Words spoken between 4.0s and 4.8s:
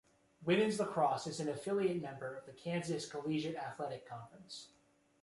Conference.